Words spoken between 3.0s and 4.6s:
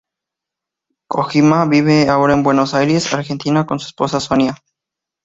Argentina con su esposa Sonia.